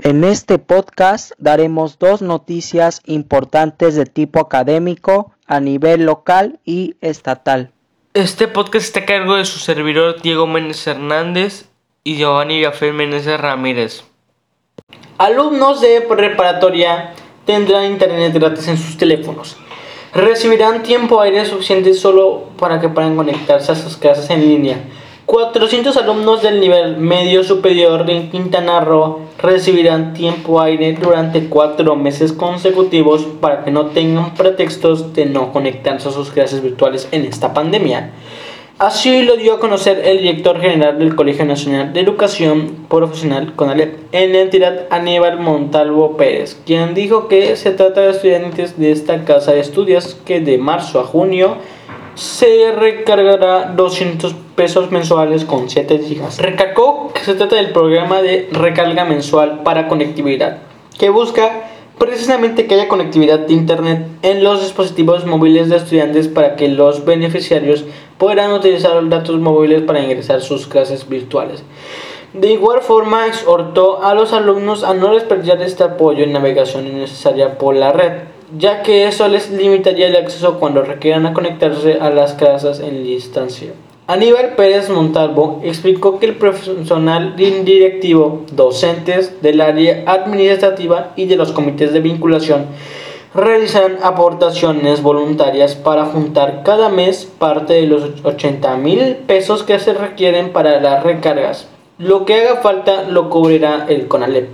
En 0.00 0.24
este 0.24 0.58
podcast 0.58 1.30
daremos 1.38 2.00
dos 2.00 2.20
noticias 2.20 3.00
importantes 3.06 3.94
de 3.94 4.06
tipo 4.06 4.40
académico 4.40 5.30
a 5.46 5.60
nivel 5.60 6.04
local 6.04 6.58
y 6.64 6.96
estatal. 7.00 7.70
Este 8.12 8.48
podcast 8.48 8.86
está 8.86 9.00
a 9.00 9.06
cargo 9.06 9.36
de 9.36 9.44
su 9.44 9.60
servidor 9.60 10.20
Diego 10.20 10.48
Méndez 10.48 10.84
Hernández 10.88 11.68
y 12.02 12.16
Giovanni 12.16 12.64
Rafael 12.64 12.92
Méndez 12.92 13.26
Ramírez. 13.26 14.02
Alumnos 15.16 15.80
de 15.80 16.00
preparatoria 16.00 17.14
tendrán 17.46 17.92
internet 17.92 18.34
gratis 18.34 18.66
en 18.66 18.76
sus 18.76 18.98
teléfonos. 18.98 19.56
Recibirán 20.12 20.82
tiempo 20.82 21.20
aire 21.20 21.44
suficiente 21.44 21.94
solo 21.94 22.50
para 22.58 22.80
que 22.80 22.88
puedan 22.88 23.14
conectarse 23.14 23.70
a 23.70 23.76
sus 23.76 23.96
clases 23.96 24.28
en 24.30 24.40
línea 24.40 24.78
400 25.26 25.96
alumnos 25.96 26.42
del 26.42 26.60
nivel 26.60 26.98
medio 26.98 27.44
superior 27.44 28.04
de 28.04 28.28
Quintana 28.28 28.80
Roo 28.80 29.20
recibirán 29.38 30.12
tiempo 30.12 30.60
aire 30.60 30.92
durante 31.00 31.48
cuatro 31.48 31.96
meses 31.96 32.32
consecutivos 32.32 33.26
para 33.40 33.64
que 33.64 33.70
no 33.70 33.86
tengan 33.86 34.34
pretextos 34.34 35.14
de 35.14 35.24
no 35.24 35.50
conectarse 35.50 36.10
a 36.10 36.12
sus 36.12 36.30
clases 36.30 36.62
virtuales 36.62 37.08
en 37.10 37.24
esta 37.24 37.54
pandemia. 37.54 38.10
Así 38.78 39.22
lo 39.22 39.36
dio 39.36 39.54
a 39.54 39.60
conocer 39.60 40.02
el 40.04 40.18
director 40.18 40.60
general 40.60 40.98
del 40.98 41.14
Colegio 41.14 41.46
Nacional 41.46 41.92
de 41.92 42.00
Educación 42.00 42.86
Profesional 42.90 43.54
CONALEP 43.54 43.96
en 44.12 44.32
la 44.32 44.40
entidad 44.40 44.86
Aníbal 44.90 45.38
Montalvo 45.38 46.18
Pérez, 46.18 46.60
quien 46.66 46.92
dijo 46.92 47.28
que 47.28 47.56
se 47.56 47.70
trata 47.70 48.02
de 48.02 48.10
estudiantes 48.10 48.78
de 48.78 48.90
esta 48.92 49.24
casa 49.24 49.52
de 49.52 49.60
estudios 49.60 50.16
que 50.26 50.40
de 50.40 50.58
marzo 50.58 51.00
a 51.00 51.04
junio 51.04 51.56
se 52.14 52.72
recargará 52.72 53.72
200 53.74 54.34
pesos 54.54 54.90
mensuales 54.90 55.44
con 55.44 55.68
7 55.68 55.98
gigas. 55.98 56.38
Recalcó 56.38 57.12
que 57.12 57.20
se 57.22 57.34
trata 57.34 57.56
del 57.56 57.70
programa 57.70 58.22
de 58.22 58.48
recarga 58.52 59.04
mensual 59.04 59.62
para 59.62 59.88
conectividad, 59.88 60.58
que 60.98 61.10
busca 61.10 61.70
precisamente 61.98 62.66
que 62.66 62.74
haya 62.74 62.88
conectividad 62.88 63.40
de 63.40 63.54
Internet 63.54 64.06
en 64.22 64.44
los 64.44 64.62
dispositivos 64.62 65.26
móviles 65.26 65.68
de 65.68 65.76
estudiantes 65.76 66.28
para 66.28 66.56
que 66.56 66.68
los 66.68 67.04
beneficiarios 67.04 67.84
puedan 68.18 68.52
utilizar 68.52 68.94
los 68.94 69.10
datos 69.10 69.38
móviles 69.38 69.82
para 69.82 70.00
ingresar 70.00 70.40
sus 70.40 70.66
clases 70.66 71.08
virtuales. 71.08 71.62
De 72.32 72.50
igual 72.52 72.80
forma, 72.80 73.28
exhortó 73.28 74.02
a 74.02 74.12
los 74.14 74.32
alumnos 74.32 74.82
a 74.82 74.92
no 74.92 75.14
desperdiciar 75.14 75.62
este 75.62 75.84
apoyo 75.84 76.24
en 76.24 76.32
navegación 76.32 76.86
innecesaria 76.86 77.58
por 77.58 77.76
la 77.76 77.92
red 77.92 78.33
ya 78.58 78.82
que 78.82 79.06
eso 79.06 79.28
les 79.28 79.50
limitaría 79.50 80.08
el 80.08 80.16
acceso 80.16 80.58
cuando 80.58 80.82
requieran 80.82 81.32
conectarse 81.32 81.98
a 82.00 82.10
las 82.10 82.34
clases 82.34 82.80
en 82.80 83.04
distancia. 83.04 83.72
Aníbal 84.06 84.54
Pérez 84.54 84.90
Montalvo 84.90 85.62
explicó 85.64 86.18
que 86.18 86.26
el 86.26 86.36
profesional 86.36 87.36
directivo, 87.36 88.44
docentes 88.52 89.40
del 89.40 89.62
área 89.62 90.04
administrativa 90.06 91.12
y 91.16 91.24
de 91.24 91.36
los 91.36 91.52
comités 91.52 91.92
de 91.94 92.00
vinculación 92.00 92.66
realizan 93.34 93.96
aportaciones 94.02 95.02
voluntarias 95.02 95.74
para 95.74 96.04
juntar 96.04 96.62
cada 96.64 96.88
mes 96.88 97.24
parte 97.38 97.72
de 97.72 97.86
los 97.86 98.10
80 98.22 98.76
mil 98.76 99.16
pesos 99.26 99.64
que 99.64 99.78
se 99.78 99.92
requieren 99.94 100.52
para 100.52 100.80
las 100.80 101.02
recargas. 101.02 101.66
Lo 101.98 102.24
que 102.26 102.34
haga 102.34 102.60
falta 102.60 103.04
lo 103.08 103.30
cubrirá 103.30 103.86
el 103.88 104.06
CONALEP. 104.06 104.48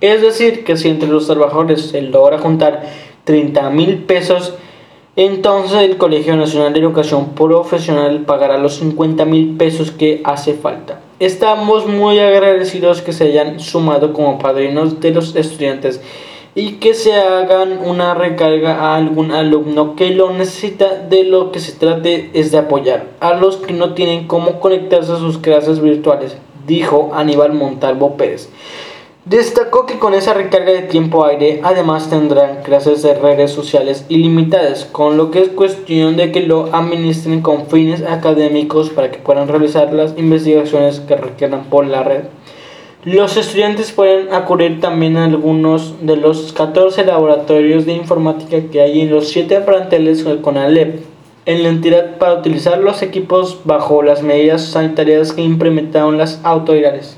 Es 0.00 0.20
decir, 0.20 0.64
que 0.64 0.76
si 0.76 0.88
entre 0.88 1.08
los 1.08 1.26
trabajadores 1.26 1.90
se 1.90 2.02
logra 2.02 2.38
juntar 2.38 2.84
30 3.24 3.70
mil 3.70 3.98
pesos, 4.04 4.54
entonces 5.16 5.78
el 5.78 5.96
Colegio 5.96 6.36
Nacional 6.36 6.72
de 6.72 6.80
Educación 6.80 7.30
Profesional 7.34 8.20
pagará 8.26 8.58
los 8.58 8.76
50 8.76 9.24
mil 9.24 9.56
pesos 9.56 9.90
que 9.90 10.20
hace 10.24 10.54
falta. 10.54 11.00
Estamos 11.20 11.86
muy 11.86 12.18
agradecidos 12.18 13.00
que 13.00 13.12
se 13.12 13.24
hayan 13.24 13.60
sumado 13.60 14.12
como 14.12 14.38
padrinos 14.38 15.00
de 15.00 15.12
los 15.12 15.36
estudiantes 15.36 16.00
y 16.56 16.72
que 16.74 16.94
se 16.94 17.14
hagan 17.14 17.78
una 17.84 18.14
recarga 18.14 18.80
a 18.80 18.96
algún 18.96 19.30
alumno 19.30 19.96
que 19.96 20.10
lo 20.10 20.32
necesita. 20.32 20.96
De 20.96 21.24
lo 21.24 21.52
que 21.52 21.60
se 21.60 21.72
trate 21.72 22.30
es 22.34 22.50
de 22.50 22.58
apoyar 22.58 23.06
a 23.20 23.34
los 23.34 23.56
que 23.56 23.72
no 23.72 23.94
tienen 23.94 24.26
cómo 24.26 24.60
conectarse 24.60 25.12
a 25.12 25.18
sus 25.18 25.38
clases 25.38 25.80
virtuales, 25.80 26.36
dijo 26.66 27.12
Aníbal 27.14 27.52
Montalvo 27.52 28.16
Pérez. 28.16 28.48
Destacó 29.26 29.86
que 29.86 29.98
con 29.98 30.12
esa 30.12 30.34
recarga 30.34 30.72
de 30.72 30.82
tiempo 30.82 31.24
aire 31.24 31.60
además 31.62 32.10
tendrán 32.10 32.62
clases 32.62 33.00
de 33.00 33.14
redes 33.14 33.52
sociales 33.52 34.04
ilimitadas, 34.10 34.84
con 34.84 35.16
lo 35.16 35.30
que 35.30 35.40
es 35.40 35.48
cuestión 35.48 36.18
de 36.18 36.30
que 36.30 36.42
lo 36.42 36.68
administren 36.74 37.40
con 37.40 37.66
fines 37.68 38.02
académicos 38.02 38.90
para 38.90 39.10
que 39.10 39.16
puedan 39.16 39.48
realizar 39.48 39.94
las 39.94 40.12
investigaciones 40.18 41.00
que 41.00 41.16
requieran 41.16 41.64
por 41.70 41.86
la 41.86 42.02
red. 42.02 42.24
Los 43.04 43.38
estudiantes 43.38 43.92
pueden 43.92 44.30
acudir 44.30 44.82
también 44.82 45.16
a 45.16 45.24
algunos 45.24 45.94
de 46.02 46.16
los 46.16 46.52
14 46.52 47.06
laboratorios 47.06 47.86
de 47.86 47.94
informática 47.94 48.68
que 48.70 48.82
hay 48.82 49.00
en 49.00 49.10
los 49.10 49.28
7 49.28 49.62
planteles 49.62 50.22
con 50.42 50.58
Alep 50.58 51.02
en 51.46 51.62
la 51.62 51.70
entidad 51.70 52.18
para 52.18 52.34
utilizar 52.34 52.78
los 52.78 53.00
equipos 53.00 53.60
bajo 53.64 54.02
las 54.02 54.22
medidas 54.22 54.66
sanitarias 54.66 55.32
que 55.32 55.40
implementaron 55.40 56.18
las 56.18 56.40
autoridades 56.44 57.16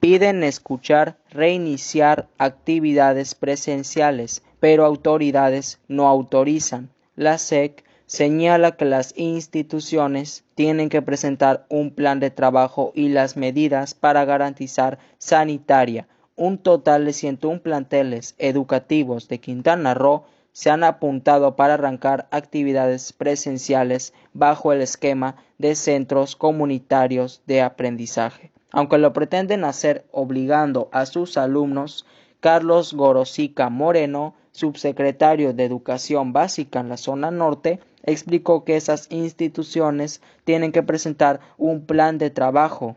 piden 0.00 0.44
escuchar 0.44 1.18
reiniciar 1.30 2.28
actividades 2.38 3.34
presenciales, 3.34 4.42
pero 4.60 4.84
autoridades 4.84 5.80
no 5.88 6.08
autorizan. 6.08 6.90
La 7.16 7.38
SEC 7.38 7.84
señala 8.06 8.76
que 8.76 8.84
las 8.84 9.12
instituciones 9.16 10.44
tienen 10.54 10.88
que 10.88 11.02
presentar 11.02 11.66
un 11.68 11.90
plan 11.90 12.20
de 12.20 12.30
trabajo 12.30 12.92
y 12.94 13.08
las 13.08 13.36
medidas 13.36 13.94
para 13.94 14.24
garantizar 14.24 14.98
sanitaria. 15.18 16.06
Un 16.36 16.58
total 16.58 17.04
de 17.04 17.12
101 17.12 17.60
planteles 17.62 18.34
educativos 18.38 19.28
de 19.28 19.40
Quintana 19.40 19.94
Roo 19.94 20.24
se 20.52 20.70
han 20.70 20.84
apuntado 20.84 21.56
para 21.56 21.74
arrancar 21.74 22.28
actividades 22.30 23.12
presenciales 23.12 24.14
bajo 24.32 24.72
el 24.72 24.80
esquema 24.80 25.36
de 25.58 25.74
centros 25.74 26.36
comunitarios 26.36 27.42
de 27.46 27.62
aprendizaje. 27.62 28.52
Aunque 28.70 28.98
lo 28.98 29.12
pretenden 29.12 29.64
hacer 29.64 30.06
obligando 30.12 30.88
a 30.92 31.06
sus 31.06 31.36
alumnos, 31.36 32.04
Carlos 32.40 32.92
Gorosica 32.94 33.70
Moreno, 33.70 34.34
subsecretario 34.52 35.52
de 35.54 35.64
Educación 35.64 36.32
Básica 36.32 36.80
en 36.80 36.88
la 36.88 36.96
zona 36.96 37.30
norte, 37.30 37.80
explicó 38.04 38.64
que 38.64 38.76
esas 38.76 39.10
instituciones 39.10 40.20
tienen 40.44 40.72
que 40.72 40.82
presentar 40.82 41.40
un 41.56 41.86
plan 41.86 42.18
de 42.18 42.30
trabajo 42.30 42.96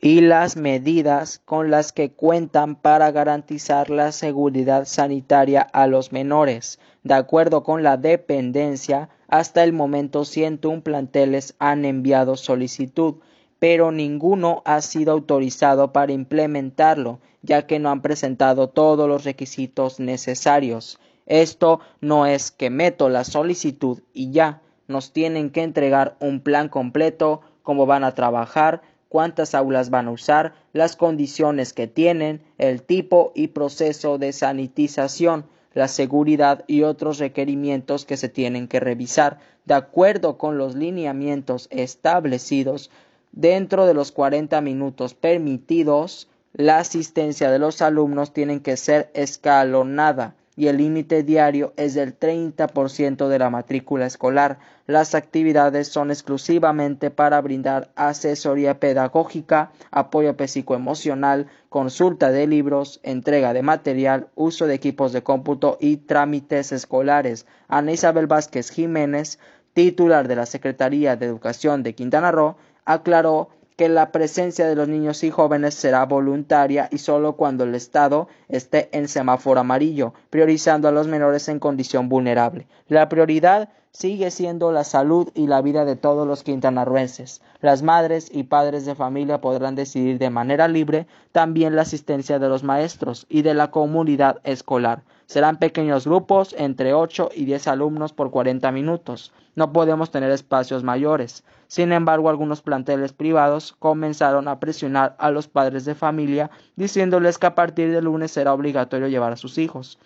y 0.00 0.20
las 0.20 0.56
medidas 0.56 1.40
con 1.44 1.70
las 1.70 1.92
que 1.92 2.10
cuentan 2.12 2.74
para 2.74 3.12
garantizar 3.12 3.88
la 3.88 4.10
seguridad 4.10 4.84
sanitaria 4.84 5.62
a 5.62 5.86
los 5.86 6.10
menores. 6.10 6.80
De 7.04 7.14
acuerdo 7.14 7.62
con 7.62 7.84
la 7.84 7.96
dependencia, 7.96 9.10
hasta 9.28 9.62
el 9.62 9.72
momento 9.72 10.24
101 10.24 10.82
planteles 10.82 11.54
han 11.60 11.84
enviado 11.84 12.36
solicitud 12.36 13.14
pero 13.62 13.92
ninguno 13.92 14.60
ha 14.64 14.80
sido 14.80 15.12
autorizado 15.12 15.92
para 15.92 16.10
implementarlo, 16.10 17.20
ya 17.42 17.64
que 17.68 17.78
no 17.78 17.90
han 17.90 18.02
presentado 18.02 18.68
todos 18.68 19.08
los 19.08 19.22
requisitos 19.22 20.00
necesarios. 20.00 20.98
Esto 21.26 21.78
no 22.00 22.26
es 22.26 22.50
que 22.50 22.70
meto 22.70 23.08
la 23.08 23.22
solicitud 23.22 24.02
y 24.12 24.32
ya, 24.32 24.62
nos 24.88 25.12
tienen 25.12 25.50
que 25.50 25.62
entregar 25.62 26.16
un 26.18 26.40
plan 26.40 26.68
completo, 26.68 27.42
cómo 27.62 27.86
van 27.86 28.02
a 28.02 28.16
trabajar, 28.16 28.82
cuántas 29.08 29.54
aulas 29.54 29.90
van 29.90 30.08
a 30.08 30.10
usar, 30.10 30.54
las 30.72 30.96
condiciones 30.96 31.72
que 31.72 31.86
tienen, 31.86 32.42
el 32.58 32.82
tipo 32.82 33.30
y 33.32 33.46
proceso 33.46 34.18
de 34.18 34.32
sanitización, 34.32 35.44
la 35.72 35.86
seguridad 35.86 36.64
y 36.66 36.82
otros 36.82 37.20
requerimientos 37.20 38.06
que 38.06 38.16
se 38.16 38.28
tienen 38.28 38.66
que 38.66 38.80
revisar 38.80 39.38
de 39.66 39.74
acuerdo 39.74 40.36
con 40.36 40.58
los 40.58 40.74
lineamientos 40.74 41.68
establecidos 41.70 42.90
Dentro 43.32 43.86
de 43.86 43.94
los 43.94 44.12
40 44.12 44.60
minutos 44.60 45.14
permitidos, 45.14 46.28
la 46.52 46.78
asistencia 46.78 47.50
de 47.50 47.58
los 47.58 47.80
alumnos 47.80 48.34
tiene 48.34 48.60
que 48.60 48.76
ser 48.76 49.10
escalonada 49.14 50.36
y 50.54 50.66
el 50.66 50.76
límite 50.76 51.22
diario 51.22 51.72
es 51.78 51.94
del 51.94 52.18
30% 52.18 53.28
de 53.28 53.38
la 53.38 53.48
matrícula 53.48 54.04
escolar. 54.04 54.58
Las 54.86 55.14
actividades 55.14 55.88
son 55.88 56.10
exclusivamente 56.10 57.10
para 57.10 57.40
brindar 57.40 57.90
asesoría 57.96 58.78
pedagógica, 58.78 59.72
apoyo 59.90 60.36
psicoemocional, 60.38 61.46
consulta 61.70 62.30
de 62.30 62.46
libros, 62.46 63.00
entrega 63.02 63.54
de 63.54 63.62
material, 63.62 64.28
uso 64.34 64.66
de 64.66 64.74
equipos 64.74 65.14
de 65.14 65.22
cómputo 65.22 65.78
y 65.80 65.96
trámites 65.96 66.70
escolares. 66.70 67.46
Ana 67.66 67.92
Isabel 67.92 68.26
Vázquez 68.26 68.70
Jiménez, 68.70 69.38
titular 69.72 70.28
de 70.28 70.36
la 70.36 70.44
Secretaría 70.44 71.16
de 71.16 71.24
Educación 71.24 71.82
de 71.82 71.94
Quintana 71.94 72.30
Roo, 72.30 72.56
aclaró 72.84 73.48
que 73.76 73.88
la 73.88 74.12
presencia 74.12 74.66
de 74.66 74.76
los 74.76 74.88
niños 74.88 75.24
y 75.24 75.30
jóvenes 75.30 75.74
será 75.74 76.04
voluntaria 76.04 76.88
y 76.90 76.98
solo 76.98 77.36
cuando 77.36 77.64
el 77.64 77.74
Estado 77.74 78.28
esté 78.48 78.88
en 78.92 79.08
semáforo 79.08 79.60
amarillo, 79.60 80.14
priorizando 80.30 80.88
a 80.88 80.92
los 80.92 81.08
menores 81.08 81.48
en 81.48 81.58
condición 81.58 82.08
vulnerable. 82.08 82.66
La 82.88 83.08
prioridad 83.08 83.70
sigue 83.92 84.30
siendo 84.30 84.72
la 84.72 84.84
salud 84.84 85.30
y 85.34 85.46
la 85.46 85.60
vida 85.60 85.84
de 85.84 85.96
todos 85.96 86.26
los 86.26 86.42
quintanarruenses. 86.42 87.42
Las 87.60 87.82
madres 87.82 88.28
y 88.32 88.44
padres 88.44 88.86
de 88.86 88.94
familia 88.94 89.40
podrán 89.40 89.74
decidir 89.74 90.18
de 90.18 90.30
manera 90.30 90.66
libre 90.68 91.06
también 91.32 91.76
la 91.76 91.82
asistencia 91.82 92.38
de 92.38 92.48
los 92.48 92.64
maestros 92.64 93.26
y 93.28 93.42
de 93.42 93.54
la 93.54 93.70
comunidad 93.70 94.40
escolar. 94.44 95.02
Serán 95.32 95.56
pequeños 95.56 96.06
grupos, 96.06 96.54
entre 96.58 96.92
8 96.92 97.30
y 97.34 97.46
10 97.46 97.66
alumnos 97.68 98.12
por 98.12 98.30
40 98.30 98.70
minutos. 98.70 99.32
No 99.54 99.72
podemos 99.72 100.10
tener 100.10 100.30
espacios 100.30 100.84
mayores. 100.84 101.42
Sin 101.68 101.90
embargo, 101.92 102.28
algunos 102.28 102.60
planteles 102.60 103.14
privados 103.14 103.74
comenzaron 103.78 104.46
a 104.46 104.60
presionar 104.60 105.16
a 105.18 105.30
los 105.30 105.48
padres 105.48 105.86
de 105.86 105.94
familia 105.94 106.50
diciéndoles 106.76 107.38
que 107.38 107.46
a 107.46 107.54
partir 107.54 107.90
del 107.92 108.04
lunes 108.04 108.30
será 108.30 108.52
obligatorio 108.52 109.08
llevar 109.08 109.32
a 109.32 109.38
sus 109.38 109.56
hijos. 109.56 109.98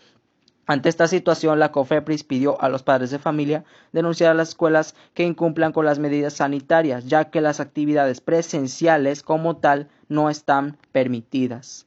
Ante 0.65 0.89
esta 0.89 1.09
situación, 1.09 1.59
la 1.59 1.73
COFEPRIS 1.73 2.23
pidió 2.23 2.63
a 2.63 2.69
los 2.69 2.85
padres 2.85 3.11
de 3.11 3.19
familia 3.19 3.65
denunciar 3.91 4.31
a 4.31 4.35
las 4.35 4.51
escuelas 4.51 4.95
que 5.13 5.25
incumplan 5.25 5.73
con 5.73 5.87
las 5.87 5.99
medidas 5.99 6.35
sanitarias, 6.35 7.05
ya 7.07 7.31
que 7.31 7.41
las 7.41 7.59
actividades 7.59 8.21
presenciales 8.21 9.25
como 9.25 9.57
tal 9.57 9.89
no 10.09 10.31
están 10.31 10.77
permitidas. 10.93 11.86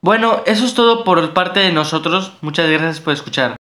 Bueno, 0.00 0.42
eso 0.46 0.64
es 0.64 0.74
todo 0.74 1.04
por 1.04 1.32
parte 1.34 1.60
de 1.60 1.72
nosotros. 1.72 2.32
Muchas 2.40 2.70
gracias 2.70 3.00
por 3.00 3.12
escuchar. 3.12 3.57